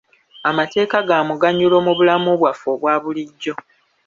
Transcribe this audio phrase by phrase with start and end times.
[0.49, 3.53] Amateeka ga muganyulo mu bulamu bwaffe obwa bulijjo.